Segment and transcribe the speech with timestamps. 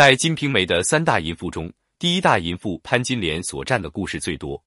[0.00, 4.58] 在《金瓶梅》的三大淫妇中，第一大淫妇潘金莲所占的故事最多。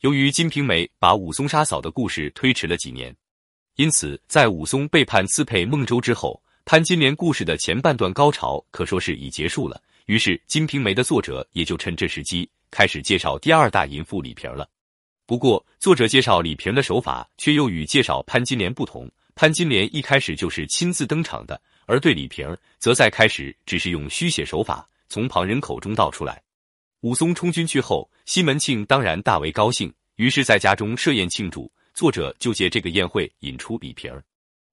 [0.00, 3.14] 由于《金瓶梅》把武松杀嫂的故事推迟了几年，
[3.76, 9.78] 因此在武松背叛刺配孟州之后，潘金莲故事的前半段高潮可说是已结束了。
[10.06, 14.66] 于是，《金瓶梅》的作者也就趁这时机开始介绍第二大淫妇李瓶了。
[15.26, 19.06] 不过，作者介绍李瓶的手法却又与介绍潘金莲不同。
[19.34, 21.60] 潘金莲一开始就是亲自登场的。
[21.90, 26.40] 而对李瓶，则在开始只是用虚写手法从旁人口中道出来。
[27.00, 31.68] 武松充军去后，西门庆当然大为高兴，于是在家中设宴庆祝。
[31.92, 34.22] 作者就借这个宴会引出李瓶儿。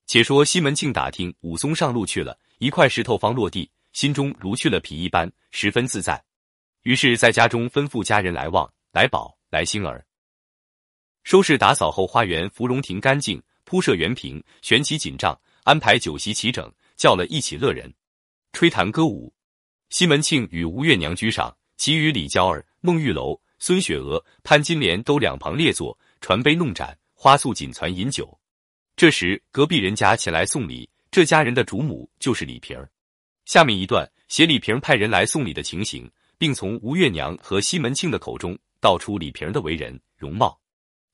[0.05, 6.23] 且说西门庆打听武松上路去了，一块石头方落地，心中如去了皮一般，十分自在。
[6.83, 10.05] 于是，在家中吩咐家人来旺、来宝、来星儿，
[11.23, 16.71] 收拾打扫后，花园芙蓉亭干净，铺设园圃，悬起锦帐，安排酒席齐整。
[16.97, 17.93] 叫了一起乐人，
[18.51, 19.33] 吹弹歌舞。
[19.89, 28.37] 西门庆与吴月娘居上，其余李娇儿、孟玉楼、孙雪娥、潘金莲都两旁列坐，传杯弄盏，花素锦攒饮酒。
[28.95, 32.89] 这时隔壁人家前来送礼，这家人的主母就是李瓶儿。
[33.45, 40.59] 下面一段写李瓶派人来送礼的情形，并从吴月娘和西门庆的口中道出李瓶的为人容貌。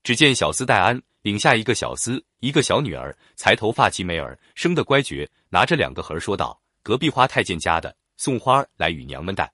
[0.03, 9.49] 只见小厮戴安领下一个小厮，一个小女儿，才头发齐眉儿，生得乖觉，拿着两个盒说道：“隔壁花太监家的，送花来与娘们带。”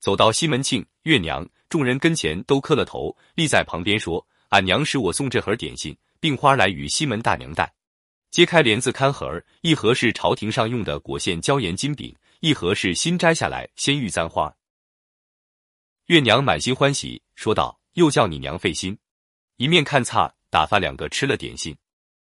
[0.00, 7.72] 走到西门庆、月娘众人跟前，都磕了头，立在旁边说：“俺娘使我送这盒点心，并花来与西门大娘带。”
[8.32, 14.52] 揭开帘子看盒儿，一盒是朝廷上用的果馅椒盐金饼，一盒是新摘下来鲜玉簪花。
[16.06, 18.98] 月娘满心欢喜，说道：“又叫你娘费心。”
[19.56, 21.76] 一面看菜打发两个吃了点心，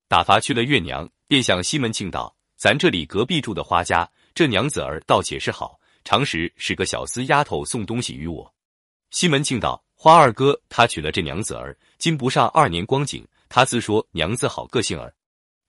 [0.07, 8.55] 打发去了月娘，便向西门庆道：“咱这里隔壁住的花家，这娘子儿倒且是好，常时使个小厮丫头送东西与我。”
[9.11, 15.13] 西门庆道：“花二哥他娶了这娘子儿，今不上二年光景，他自说娘子好个性儿。”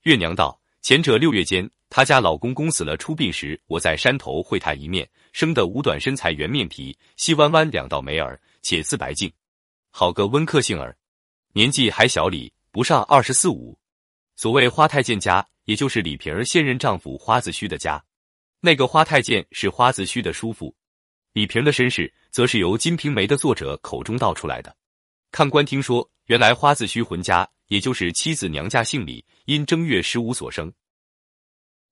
[0.04, 9.32] 月娘道：“前者六月间，他家老公公死了出殡时，我在山头会他一面，生得五短身材，圆面皮，细弯弯两道眉儿，且似白净，
[9.90, 10.96] 好个温客性儿。”
[11.58, 13.76] 年纪还小李，不上二十四五。
[14.36, 18.00] 所谓花太监家，也就是李瓶儿现任丈夫花子虚的家。
[18.60, 20.72] 那个花太监是花子虚的叔父。
[21.32, 24.72] 李瓶的身世，则是由《金瓶梅》的作者口中道出来的。
[25.32, 30.72] 看官听说，原来花子虚浑家，也就是妻子娘家姓李，因正月十五所生。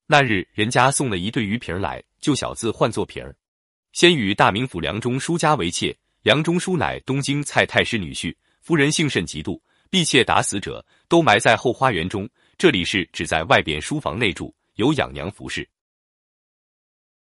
[0.06, 3.34] 那日人家送了一对鱼瓶来，就小字唤作瓶儿。
[3.90, 8.32] 先与大名府梁中书家为妾，梁中书乃东京蔡太师女婿。
[8.66, 9.60] 夫人性甚嫉妒，
[9.90, 12.28] 婢妾打死者都埋在后花园中。
[12.58, 15.64] 这里是只在外边书房内住，有养娘服侍。